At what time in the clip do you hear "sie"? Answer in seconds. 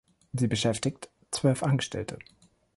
0.33-0.47